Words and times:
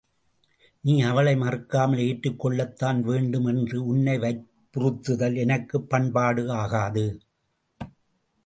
நீ 0.81 1.01
அவளை 1.01 1.35
மறுக்காமல் 1.35 1.97
ஏற்றுக் 1.97 2.39
கொள்ளத்தான் 2.39 3.01
வேண்டும் 3.01 3.45
என்று 3.45 3.85
உன்னை 3.85 4.17
வற்புறுத்துதல் 4.17 5.35
எனக்குப் 5.35 5.89
பண்பாடு 5.89 6.51
ஆகாது. 6.51 7.05